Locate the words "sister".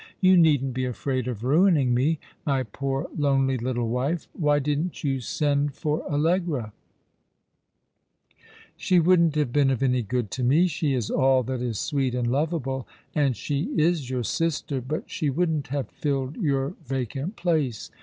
14.23-14.81